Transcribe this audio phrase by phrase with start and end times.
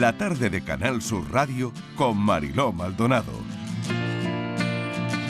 [0.00, 3.32] la tarde de Canal Sur Radio con Mariló Maldonado.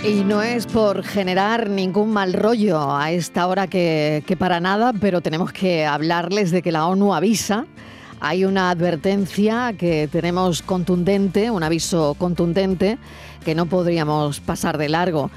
[0.05, 4.93] Y no es por generar ningún mal rollo a esta hora que, que para nada,
[4.93, 7.67] pero tenemos que hablarles de que la ONU avisa
[8.21, 12.99] hay una advertencia que tenemos contundente, un aviso contundente
[13.45, 15.31] que no podríamos pasar de largo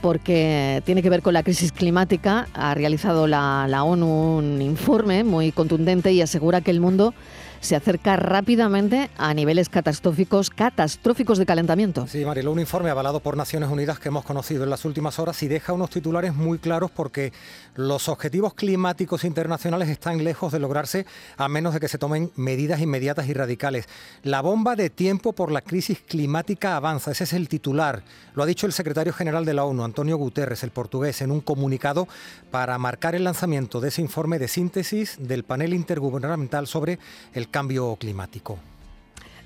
[0.00, 2.46] porque tiene que ver con la crisis climática.
[2.54, 7.12] Ha realizado la, la ONU un informe muy contundente y asegura que el mundo
[7.60, 12.06] se acerca rápidamente a niveles catastróficos, catastróficos de calentamiento.
[12.06, 15.42] Sí, Marilo, un informe avalado por Naciones Unidas que hemos conocido en las últimas horas
[15.42, 17.32] y deja unos titulares muy claros porque
[17.74, 22.80] los objetivos climáticos internacionales están lejos de lograrse a menos de que se tomen medidas
[22.80, 23.88] inmediatas y radicales.
[24.22, 28.02] La bomba de tiempo por la crisis climática avanza, ese es el titular.
[28.34, 31.40] Lo ha dicho el secretario general de la ONU, Antonio Guterres, el portugués, en un
[31.40, 32.08] comunicado
[32.50, 36.98] para marcar el lanzamiento de ese informe de síntesis del panel intergubernamental sobre
[37.34, 38.58] el cambio climático.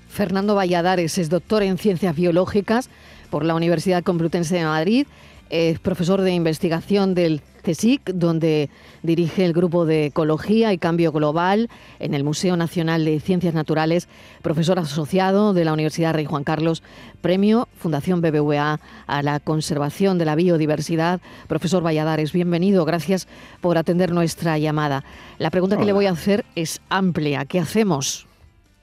[0.09, 2.89] Fernando Valladares es doctor en ciencias biológicas
[3.29, 5.07] por la Universidad Complutense de Madrid,
[5.49, 8.69] es profesor de investigación del CSIC, donde
[9.03, 14.07] dirige el grupo de Ecología y Cambio Global en el Museo Nacional de Ciencias Naturales,
[14.41, 16.83] profesor asociado de la Universidad Rey Juan Carlos,
[17.21, 21.21] premio Fundación BBVA a la conservación de la biodiversidad.
[21.47, 23.27] Profesor Valladares, bienvenido, gracias
[23.61, 25.03] por atender nuestra llamada.
[25.39, 27.45] La pregunta que le voy a hacer es amplia.
[27.45, 28.27] ¿Qué hacemos?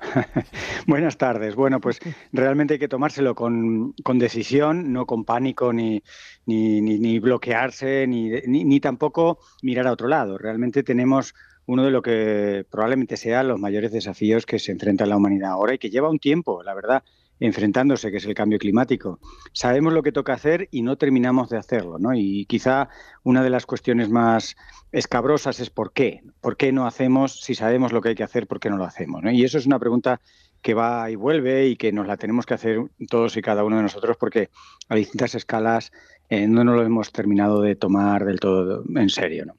[0.87, 1.55] Buenas tardes.
[1.55, 2.01] Bueno, pues
[2.33, 6.03] realmente hay que tomárselo con, decisión, no con pánico ni,
[6.47, 10.39] ni, ni, bloquearse, ni, ni, tampoco mirar a otro lado.
[10.39, 11.35] Realmente tenemos
[11.67, 15.75] uno de lo que probablemente sea los mayores desafíos que se enfrenta la humanidad ahora
[15.75, 17.03] y que lleva un tiempo, la verdad
[17.47, 19.19] enfrentándose, que es el cambio climático.
[19.53, 22.15] Sabemos lo que toca hacer y no terminamos de hacerlo, ¿no?
[22.15, 22.89] Y quizá
[23.25, 24.57] una de las cuestiones más
[24.93, 26.23] escabrosas es por qué.
[26.41, 28.85] ¿Por qué no hacemos, si sabemos lo que hay que hacer, por qué no lo
[28.85, 29.23] hacemos?
[29.33, 30.21] Y eso es una pregunta
[30.61, 33.77] que va y vuelve y que nos la tenemos que hacer todos y cada uno
[33.77, 34.49] de nosotros porque
[34.89, 35.91] a distintas escalas
[36.29, 39.55] eh, no nos lo hemos terminado de tomar del todo en serio, ¿no?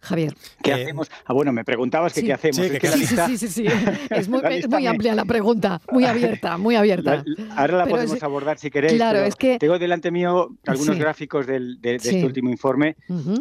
[0.00, 0.34] Javier.
[0.62, 1.10] ¿Qué eh, hacemos?
[1.24, 2.56] Ah, bueno, me preguntabas que qué hacemos.
[2.56, 3.66] Sí, sí, sí, sí,
[4.10, 4.40] Es muy,
[4.86, 7.24] amplia la pregunta, muy abierta, muy abierta.
[7.56, 8.94] ahora la podemos abordar si queréis.
[8.94, 9.58] Claro, es que...
[9.58, 12.96] Tengo delante mío algunos gráficos de, este último informe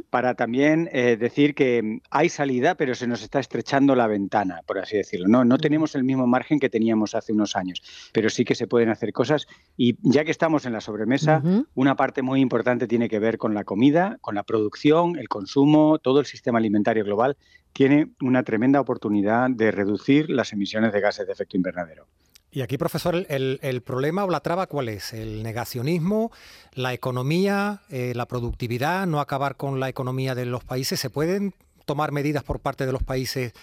[0.09, 4.79] para también eh, decir que hay salida, pero se nos está estrechando la ventana, por
[4.79, 5.27] así decirlo.
[5.27, 7.81] No, no tenemos el mismo margen que teníamos hace unos años,
[8.13, 9.47] pero sí que se pueden hacer cosas.
[9.77, 11.43] Y ya que estamos en la sobremesa,
[11.75, 15.99] una parte muy importante tiene que ver con la comida, con la producción, el consumo,
[15.99, 17.37] todo el sistema alimentario global
[17.73, 22.07] tiene una tremenda oportunidad de reducir las emisiones de gases de efecto invernadero.
[22.49, 25.13] Y aquí, profesor, el, problema o la traba, ¿cuál es?
[25.13, 26.31] ¿El negacionismo,
[26.73, 30.99] la economía, eh, la productividad, no acabar con la economía de los países?
[30.99, 31.53] ¿Se pueden
[31.85, 33.53] tomar medidas por parte de los países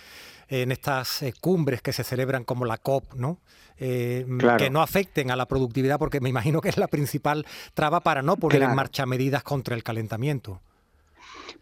[0.49, 3.39] en estas eh, cumbres que se celebran como la COP, ¿no?
[3.79, 4.25] Eh,
[4.59, 8.23] que no afecten a la productividad, porque me imagino que es la principal traba para
[8.23, 10.61] no poner en marcha medidas contra el calentamiento.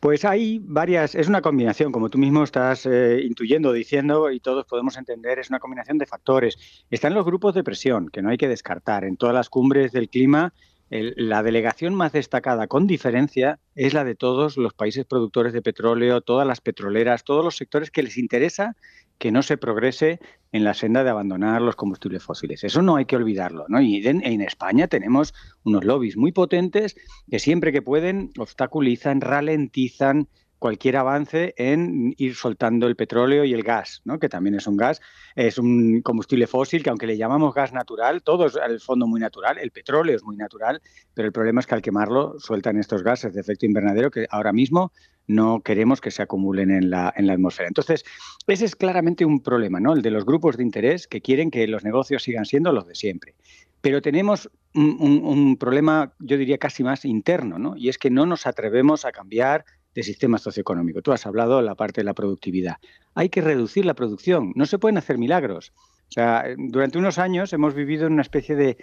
[0.03, 4.67] Pues hay varias, es una combinación, como tú mismo estás eh, intuyendo, diciendo, y todos
[4.67, 6.59] podemos entender, es una combinación de factores.
[6.91, 9.05] Están los grupos de presión, que no hay que descartar.
[9.05, 10.53] En todas las cumbres del clima,
[10.93, 16.21] la delegación más destacada, con diferencia, es la de todos los países productores de petróleo,
[16.21, 18.77] todas las petroleras, todos los sectores que les interesa
[19.17, 20.19] que no se progrese
[20.51, 22.65] en la senda de abandonar los combustibles fósiles.
[22.65, 23.67] Eso no hay que olvidarlo.
[23.69, 23.81] ¿no?
[23.81, 25.33] Y en, en, España tenemos
[25.63, 26.97] unos lobbies muy potentes
[27.31, 30.29] que siempre que pueden obstaculizan, ralentizan
[30.63, 34.21] cualquier avance en ir soltando el petróleo y el gas, ¿no?
[34.21, 35.01] que también es un gas,
[35.35, 39.19] es un combustible fósil que aunque le llamamos gas natural, todo es al fondo muy
[39.19, 40.81] natural, el petróleo es muy natural,
[41.15, 44.53] pero el problema es que al quemarlo sueltan estos gases de efecto invernadero que ahora
[44.53, 44.93] mismo
[45.27, 47.67] no queremos que se acumulen en la, atmósfera.
[47.67, 48.05] Entonces,
[48.47, 49.95] ese es claramente un problema, ¿no?
[49.95, 52.95] El de los grupos de interés que quieren que los negocios sigan siendo los de
[52.95, 53.35] siempre.
[53.81, 57.77] Pero tenemos un, un problema, yo diría, casi más interno, ¿no?
[57.77, 61.03] Y es que no nos atrevemos a cambiar de sistema socioeconómico.
[61.03, 62.77] Tú has hablado de la parte de la productividad.
[63.15, 65.73] Hay que reducir la producción, no se pueden hacer milagros.
[66.09, 68.77] O sea, durante unos años hemos vivido en una especie de,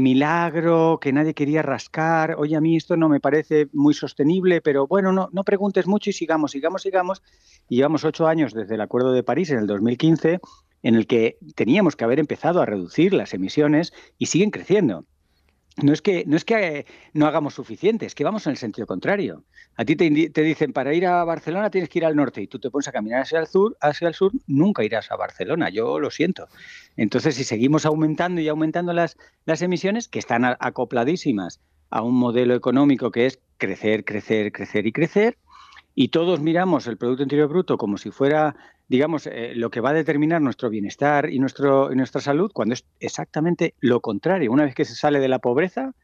[0.00, 2.34] milagro que nadie quería rascar.
[2.38, 6.10] Oye, a mí esto no me parece muy sostenible, pero bueno, no, no preguntes mucho
[6.10, 7.22] y sigamos, sigamos, sigamos.
[7.68, 10.40] Y llevamos ocho años desde el Acuerdo de París en el 2015
[10.82, 15.06] en el que teníamos que haber empezado a reducir las emisiones y siguen creciendo
[15.76, 18.86] no es que no es que no hagamos suficiente, es que vamos en el sentido
[18.86, 19.44] contrario.
[19.76, 22.58] A ti te, dicen para ir a Barcelona tienes que ir al norte y tú
[22.58, 25.70] te pones a caminar hacia el sur, hacia el sur, nunca irás a Barcelona.
[25.70, 26.48] Yo lo siento.
[26.96, 29.16] Entonces, si seguimos aumentando y aumentando las,
[29.46, 34.92] las emisiones que están acopladísimas a un modelo económico que es crecer, crecer, crecer y
[34.92, 35.38] crecer,
[35.94, 38.54] y todos miramos el Producto Interior Bruto como si fuera
[38.92, 43.74] digamos, eh, lo que va a determinar nuestro bienestar y, nuestra salud cuando es exactamente
[43.80, 44.52] lo contrario.
[44.52, 45.94] Una vez que se sale de la pobreza,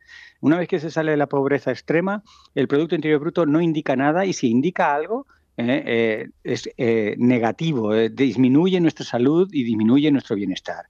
[0.41, 2.23] una vez que se sale de la pobreza extrema,
[2.55, 5.27] el Producto Interior Bruto no indica nada y si indica algo,
[5.59, 6.71] eh, es
[7.19, 10.87] negativo, disminuye nuestra salud y disminuye nuestro bienestar.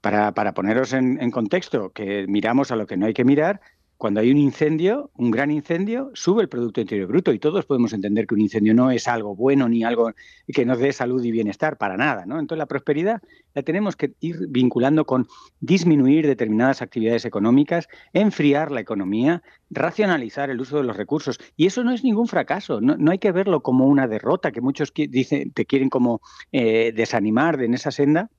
[0.00, 3.60] Para, poneros en, contexto, que miramos a lo que no hay que mirar,
[3.98, 7.92] cuando hay un incendio, un gran incendio, sube el Producto Interior Bruto y todos podemos
[7.92, 10.12] entender que un incendio no es algo bueno ni algo
[10.46, 12.26] que nos dé salud y bienestar, para nada.
[12.26, 12.38] ¿no?
[12.38, 13.22] Entonces la prosperidad
[13.54, 15.26] la tenemos que ir vinculando con
[15.60, 21.38] disminuir determinadas actividades económicas, enfriar la economía, racionalizar el uso de los recursos.
[21.56, 24.92] Y eso no es ningún fracaso, no, hay que verlo como una derrota que muchos
[24.94, 26.20] dicen, te quieren como
[26.52, 28.30] eh, desanimar de en esa senda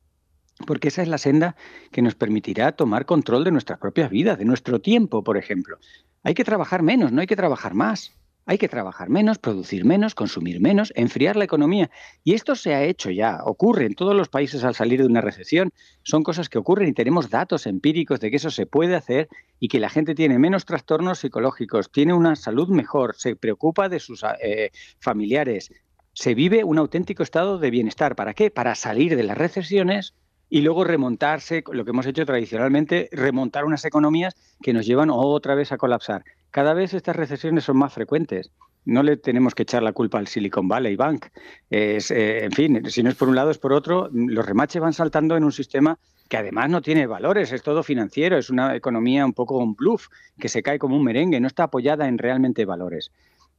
[0.65, 1.55] porque esa es la senda
[1.91, 5.77] que nos permitirá tomar control de nuestras propias vidas, de nuestro tiempo, por ejemplo.
[6.23, 8.13] Hay que trabajar menos, no hay que trabajar más.
[8.49, 11.91] Hay que trabajar menos, producir menos, consumir menos, enfriar la economía.
[12.23, 15.19] Y esto se ha hecho ya, ocurre en todos los países al salir de una
[15.19, 15.71] recesión.
[16.03, 19.27] Son cosas que ocurren y tenemos datos empíricos de que eso se puede hacer
[19.59, 23.99] y que la gente tiene menos trastornos psicológicos, tiene una salud mejor, se preocupa de
[23.99, 24.71] sus eh,
[25.01, 25.73] familiares,
[26.13, 28.15] se vive un auténtico estado de bienestar.
[28.15, 28.49] ¿Para qué?
[28.49, 30.13] Para salir de las recesiones
[30.49, 35.55] y luego remontarse, lo que hemos hecho tradicionalmente, remontar unas economías que nos llevan otra
[35.55, 36.23] vez a colapsar.
[36.51, 38.51] Cada vez estas recesiones son más frecuentes.
[38.85, 41.25] No le tenemos que echar la culpa al Silicon Valley Bank.
[41.69, 44.81] Es, eh, en fin, si no es por un lado es por otro, los remaches
[44.81, 45.99] van saltando en un sistema
[46.29, 50.07] que además no tiene valores, es todo financiero, es una economía un poco un bluff,
[50.39, 53.11] que se cae como un merengue, no está apoyada en realmente valores.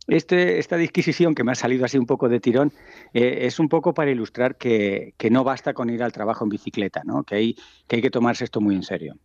[0.08, 2.72] Este, esta disquisición que me ha salido así un poco de tirón
[3.12, 7.02] eh, es un poco para ilustrar que, no basta con ir al trabajo en bicicleta,
[7.04, 7.24] ¿no?
[7.24, 7.56] que, hay,
[7.86, 9.16] que hay que tomarse esto muy en serio.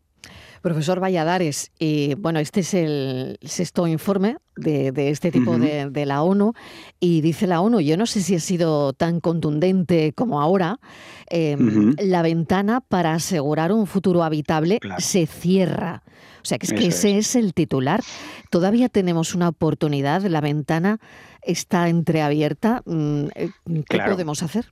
[0.61, 6.53] Profesor Valladares, y bueno, este es el sexto informe de, este tipo de, la ONU
[7.01, 10.79] y dice la ONU, yo no sé si ha sido tan contundente como ahora,
[11.27, 16.03] em, la ventana para asegurar un futuro habitable se cierra.
[16.41, 17.35] O sea, que es que ese es.
[17.35, 18.01] el titular.
[18.49, 20.99] Todavía tenemos una oportunidad, la ventana
[21.41, 22.83] está entreabierta.
[22.85, 23.49] Mm, eh,
[23.89, 24.65] ¿Qué podemos hacer?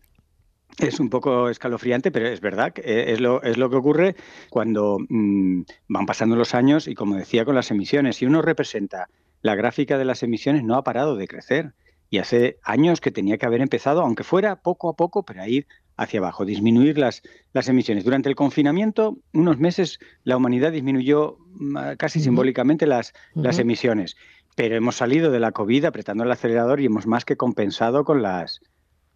[0.78, 4.16] Es un poco escalofriante, pero es verdad, que eh, es lo, es lo que ocurre
[4.50, 8.18] cuando mm, van pasando los años y, como decía, con las emisiones.
[8.18, 9.08] Si uno representa
[9.42, 11.74] la gráfica de las emisiones, no ha parado de crecer.
[12.10, 15.48] Y hace años que tenía que haber empezado, aunque fuera poco a poco, pero a
[15.48, 15.66] ir
[15.96, 17.22] hacia abajo, disminuir las,
[17.54, 18.04] las emisiones.
[18.04, 24.18] Durante el confinamiento, unos meses, la humanidad disminuyó mm, casi simbólicamente las, las emisiones,
[24.56, 28.22] pero hemos salido de la COVID apretando el acelerador y hemos más que compensado con
[28.22, 28.62] las,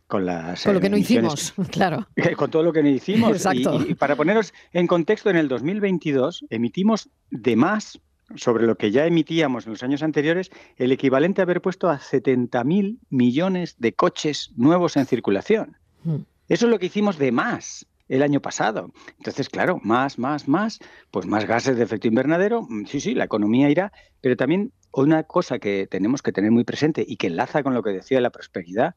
[0.07, 2.07] con las con lo que no hicimos, claro.
[2.37, 3.31] Con todo lo que no hicimos.
[3.31, 3.83] Exacto.
[3.87, 7.99] Y, para poneros en contexto, en el 2022 emitimos de más
[8.35, 11.99] sobre lo que ya emitíamos en los años anteriores, el equivalente a haber puesto a
[11.99, 15.77] 70.000 millones de coches nuevos en circulación.
[16.03, 16.21] Mm.
[16.49, 18.91] Eso es lo que hicimos de más el año pasado.
[19.17, 20.79] Entonces, claro, más, más, más,
[21.11, 23.91] pues más gases de efecto invernadero, mm, sí, sí, la economía irá,
[24.21, 27.83] pero también una cosa que tenemos que tener muy presente y que enlaza con lo
[27.83, 28.95] que decía la prosperidad,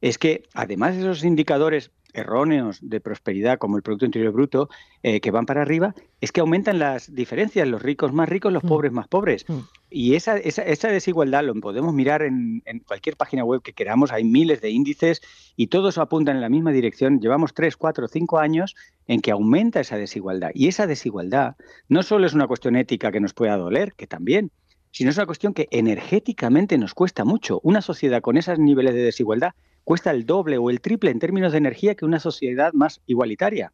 [0.00, 4.68] es que además de esos indicadores erróneos de prosperidad como el Producto Interior Bruto
[5.02, 8.64] eh, que van para arriba, es que aumentan las diferencias, los ricos más ricos, los
[8.64, 8.68] mm.
[8.68, 9.44] pobres más pobres.
[9.48, 9.58] Mm.
[9.90, 14.60] Y esa, esa, desigualdad lo podemos mirar en, cualquier página web que queramos, hay miles
[14.60, 15.22] de índices
[15.56, 17.20] y todos apuntan en la misma dirección.
[17.20, 18.74] Llevamos tres, cuatro, cinco años
[19.06, 20.50] en que aumenta esa desigualdad.
[20.54, 21.56] Y esa desigualdad
[21.88, 24.50] no solo es una cuestión ética que nos pueda doler, que también,
[24.90, 27.60] sino es una cuestión que energéticamente nos cuesta mucho.
[27.62, 29.52] Una sociedad con esos niveles de desigualdad
[29.88, 33.72] cuesta el doble o el triple en términos de energía que una sociedad más igualitaria.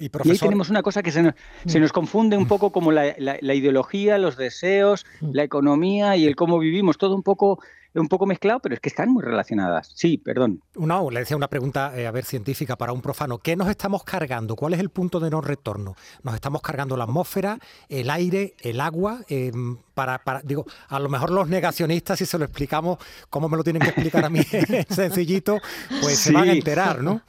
[0.00, 1.34] Y, ahí tenemos una cosa que se nos,
[1.66, 5.30] se nos confunde un poco como la, la, ideología, los deseos, mm.
[5.32, 7.60] la economía y el cómo vivimos, todo un poco
[7.94, 9.92] un poco mezclado, pero es que están muy relacionadas.
[9.94, 10.62] Sí, perdón.
[10.76, 13.38] Una, le decía una pregunta, eh, a ver, científica para un profano.
[13.38, 14.56] ¿Qué nos estamos cargando?
[14.56, 15.94] ¿Cuál es el punto de no retorno?
[16.22, 17.58] ¿Nos estamos cargando la atmósfera,
[17.88, 19.20] el aire, el agua?
[19.28, 23.56] Em, para, para, digo, a lo mejor los negacionistas, si se lo explicamos, como me
[23.56, 24.40] lo tienen que explicar a mí
[24.88, 25.58] sencillito,
[26.00, 27.22] pues se van a enterar, ¿no?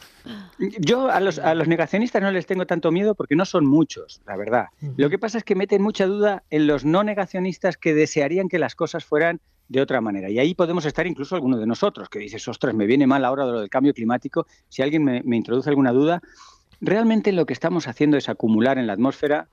[0.79, 4.21] Yo a los, a los, negacionistas no les tengo tanto miedo porque no son muchos,
[4.25, 4.67] la verdad.
[4.95, 8.59] Lo que pasa es que meten mucha duda en los no negacionistas que desearían que
[8.59, 9.41] las cosas fueran
[9.73, 10.29] de otra manera.
[10.29, 13.45] Y ahí podemos estar incluso alguno de nosotros, que dices, ostras, me viene mal ahora
[13.45, 14.45] lo del cambio climático.
[14.69, 16.21] Si alguien me, introduce alguna duda,
[16.79, 19.47] realmente lo que estamos haciendo es acumular en la atmósfera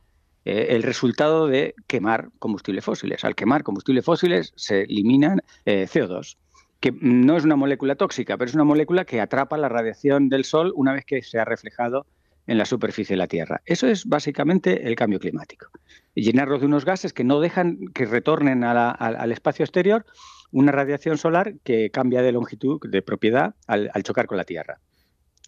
[0.45, 3.25] eh, el resultado de quemar combustibles fósiles.
[3.25, 6.37] Al quemar combustibles fósiles se eliminan eh, CO2
[6.81, 10.45] que no es una molécula tóxica, pero es una molécula que atrapa la radiación del
[10.45, 12.07] Sol una vez que se ha reflejado
[12.51, 13.63] en la superficie de la Tierra.
[13.65, 15.69] Eso es básicamente el cambio climático.
[16.15, 20.05] Llenarlos de unos gases que no dejan que retornen al espacio exterior
[20.51, 24.81] una radiación solar que cambia de longitud, de propiedad, al, chocar con la Tierra.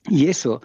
[0.09, 0.62] Y eso,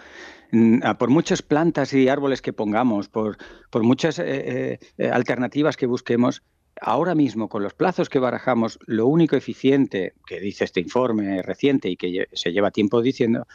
[0.52, 3.36] mm, por muchas plantas y árboles que pongamos, por,
[3.68, 6.44] por muchas eh, eh, alternativas que busquemos,
[6.80, 11.90] ahora mismo con los plazos que barajamos, lo único eficiente que dice este informe reciente
[11.90, 13.48] y que se lleva tiempo diciendo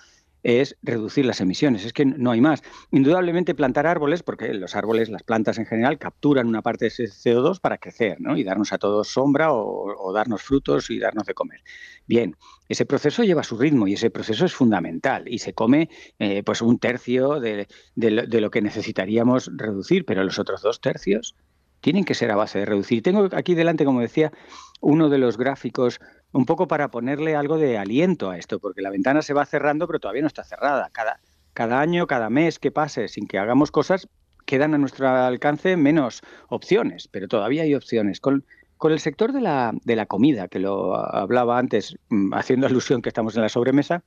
[0.43, 1.85] es reducir las emisiones.
[1.85, 2.61] Es que no hay más.
[2.91, 7.05] Indudablemente plantar árboles, porque los árboles, las plantas en general, capturan una parte de ese
[7.05, 8.37] CO2 para crecer ¿no?
[8.37, 11.61] y darnos a todos sombra o, darnos frutos y darnos de comer.
[12.05, 12.35] Bien,
[12.69, 16.61] ese proceso lleva su ritmo y ese proceso es fundamental y se come eh, pues
[16.61, 21.35] un tercio de, de lo que necesitaríamos reducir, pero los otros dos tercios
[21.83, 23.03] tienen que ser a base de reducir.
[23.03, 24.31] Tengo aquí delante, como decía,
[24.79, 25.99] uno de los gráficos
[26.31, 29.85] un poco para ponerle algo de aliento a esto, porque la ventana se va cerrando,
[29.85, 30.89] pero todavía no está cerrada.
[30.93, 31.19] Cada,
[31.53, 34.07] cada año, cada mes que pase sin que hagamos cosas,
[34.45, 38.21] quedan a nuestro alcance menos opciones, pero todavía hay opciones.
[38.21, 38.45] Con,
[38.77, 43.01] con el sector de la, de la comida, que lo hablaba antes, mm, haciendo alusión
[43.01, 44.03] que estamos en la sobremesa,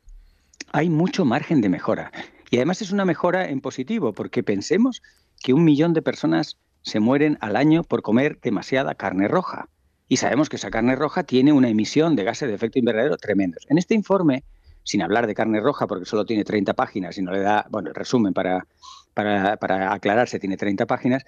[0.73, 2.11] hay mucho margen de mejora.
[2.51, 5.03] Y además es una mejora en positivo, porque pensemos
[5.43, 6.57] que un millón de personas
[6.87, 9.69] se mueren al año por comer demasiada carne roja
[10.07, 13.67] y sabemos que esa carne roja tiene una emisión de gases de efecto invernadero tremendos.
[13.69, 14.45] En este informe,
[14.85, 17.89] sin hablar de carne roja porque solo tiene 30 páginas y no le da, bueno,
[17.89, 18.69] el resumen para,
[19.15, 21.25] para, aclararse tiene 30 páginas,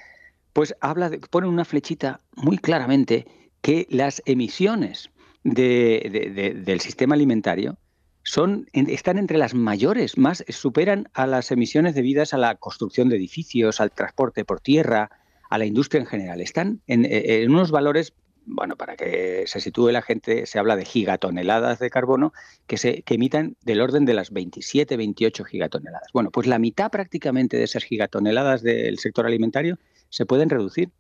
[0.53, 3.27] pues habla de, pone una flechita muy claramente
[3.61, 5.11] que las emisiones
[5.43, 7.79] del sistema alimentario
[8.23, 13.17] son, están entre las mayores, más superan a las emisiones debidas a la construcción de
[13.17, 15.11] edificios, al transporte por tierra,
[15.49, 16.41] a la industria en general.
[16.41, 18.15] Están en, en unos valores
[18.51, 22.33] bueno, para que se sitúe la gente, se habla de gigatoneladas de carbono
[22.67, 26.09] que se que emitan del orden de las 27, 28 gigatoneladas.
[26.13, 29.79] Bueno, pues la mitad prácticamente de esas gigatoneladas del sector alimentario
[30.09, 30.91] se pueden reducir.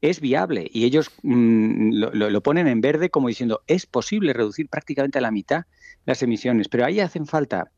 [0.00, 4.68] Es viable y ellos mm, lo, lo, ponen en verde como diciendo es posible reducir
[4.68, 5.64] prácticamente a la mitad
[6.06, 7.70] las emisiones, pero ahí hacen falta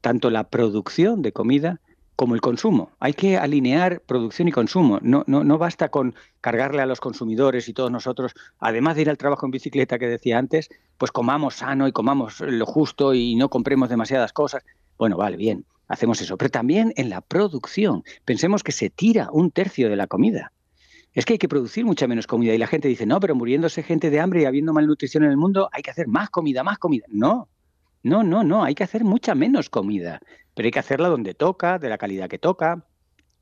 [0.00, 1.80] tanto la producción de comida
[2.22, 2.92] como el consumo.
[3.00, 5.00] Hay que alinear producción y consumo.
[5.02, 9.10] No, no, no basta con cargarle a los consumidores y todos nosotros, además de ir
[9.10, 13.34] al trabajo en bicicleta que decía antes, pues comamos sano y comamos lo justo y
[13.34, 14.62] no compremos demasiadas cosas.
[14.96, 16.36] Bueno, vale, bien, hacemos eso.
[16.36, 18.04] Pero también en la producción.
[18.24, 20.52] Pensemos que se tira un tercio de la comida.
[21.14, 23.82] Es que hay que producir mucha menos comida y la gente dice, no, pero muriéndose
[23.82, 26.78] gente de hambre y habiendo malnutrición en el mundo, hay que hacer más comida, más
[26.78, 27.04] comida.
[27.08, 27.48] No,
[28.04, 30.20] no, no, no, hay que hacer mucha menos comida
[30.54, 32.84] pero hay que hacerla donde toca, de la calidad que toca.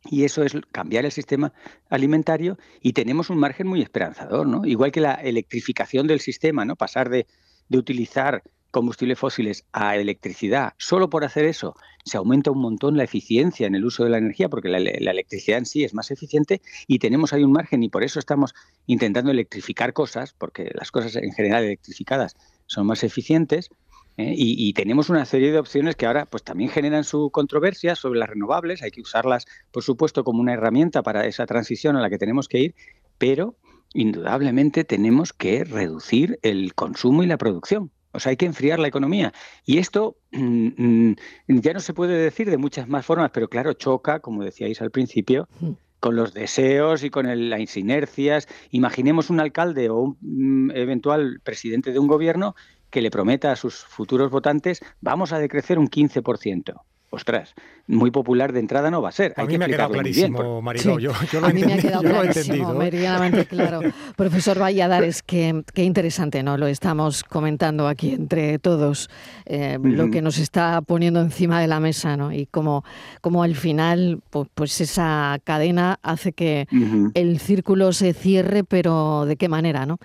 [0.04, 1.52] Y eso es cambiar el sistema
[1.90, 4.64] alimentario y tenemos un margen muy esperanzador, ¿no?
[4.64, 6.74] Igual que la electrificación del sistema, ¿no?
[6.74, 7.26] Pasar de,
[7.70, 10.72] utilizar combustibles fósiles a electricidad.
[10.78, 11.74] Solo por hacer eso
[12.04, 15.10] se aumenta un montón la eficiencia en el uso de la energía, porque la, la,
[15.10, 18.54] electricidad en sí es más eficiente y tenemos ahí un margen y por eso estamos
[18.86, 22.36] intentando electrificar cosas, porque las cosas en general electrificadas
[22.66, 23.70] son más eficientes
[24.16, 24.34] ¿eh?
[24.36, 28.28] Y, tenemos una serie de opciones que ahora pues también generan su controversia sobre las
[28.28, 28.82] renovables.
[28.82, 32.48] Hay que usarlas, por supuesto, como una herramienta para esa transición a la que tenemos
[32.48, 32.74] que ir,
[33.18, 33.56] pero
[33.92, 37.90] indudablemente tenemos que reducir el consumo y la producción.
[38.12, 39.32] O sea, hay que enfriar la economía.
[39.64, 41.16] Y esto mm, mm,
[41.60, 44.90] ya no se puede decir de muchas más formas, pero claro, choca, como decíais al
[44.90, 45.70] principio, mm.
[46.00, 48.48] con los deseos y con las inercias.
[48.70, 52.56] Imaginemos un alcalde o un eventual presidente de un gobierno
[52.90, 57.54] que le prometa a sus futuros votantes vamos a decrecer un 15% ostras,
[57.86, 59.34] muy popular de entrada no va a ser.
[59.36, 60.98] a mí me ha quedado clarísimo, Mariló.
[61.00, 63.80] Yo, lo a mí me ha quedado clarísimo, meridianamente claro.
[64.16, 66.56] Profesor Valladares, qué, qué, interesante, ¿no?
[66.56, 69.10] Lo estamos comentando aquí entre todos,
[69.44, 72.32] eh, lo que nos está poniendo encima de la mesa, ¿no?
[72.32, 72.84] Y como,
[73.20, 74.20] como al final,
[74.54, 76.68] pues, esa cadena hace que
[77.14, 79.98] el círculo se cierre, pero ¿de qué manera, no?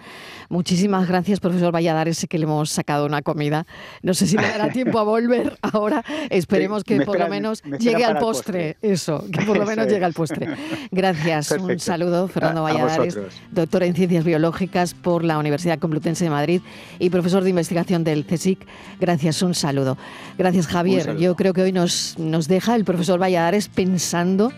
[0.50, 3.68] Muchísimas gracias, profesor Valladares, sé que le hemos sacado una comida.
[4.02, 6.04] No sé si me dará tiempo a volver ahora.
[6.30, 8.78] Esperemos que que por lo menos llegue al postre.
[8.82, 10.48] Eso, que por lo menos llegue al postre.
[10.92, 11.52] Gracias.
[11.52, 13.18] Un saludo, Fernando Valladares,
[13.52, 16.62] doctor en Ciencias Biológicas por la Universidad Complutense de Madrid
[17.00, 18.66] y profesor de investigación del CSIC.
[19.00, 19.98] Gracias, un saludo.
[20.38, 21.18] Gracias, Javier.
[21.18, 24.52] Yo creo que hoy nos, nos deja el profesor Valladares pensando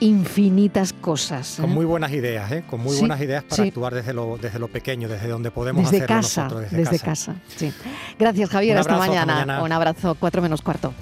[0.00, 1.56] infinitas cosas.
[1.60, 1.74] Con ¿eh?
[1.74, 2.64] muy buenas ideas, ¿eh?
[2.68, 6.04] con muy buenas ideas para actuar desde lo, desde lo pequeño, desde donde podemos desde
[6.04, 7.34] hacerlo casa, nosotros, desde, casa.
[7.56, 7.72] Sí.
[8.18, 8.78] Gracias, Javier.
[8.78, 9.20] hasta mañana.
[9.20, 9.62] hasta mañana.
[9.62, 10.92] Un abrazo, cuatro menos cuarto.